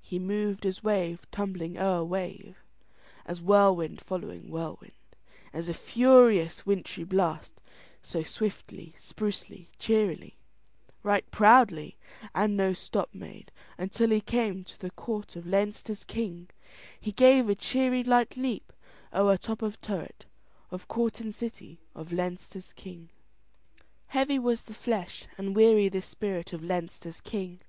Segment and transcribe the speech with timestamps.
[0.00, 2.56] He moved as wave tumbling o'er wave
[3.26, 4.94] As whirlwind following whirlwind,
[5.52, 7.52] As a furious wintry blast,
[8.00, 10.36] So swiftly, sprucely, cheerily,
[11.02, 11.98] Right proudly,
[12.34, 16.48] And no stop made Until he came To the court of Leinster's King,
[16.98, 18.72] He gave a cheery light leap
[19.12, 20.24] O'er top of turret,
[20.70, 23.10] Of court and city Of Leinster's King.
[24.06, 27.60] Heavy was the flesh and weary the spirit of Leinster's king.